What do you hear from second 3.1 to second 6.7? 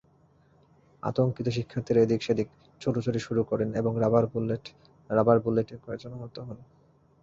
শুরু করেন এবং রাবার বুলেটে কয়েকজন আহত হন।